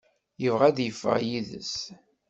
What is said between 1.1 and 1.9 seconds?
yid-s.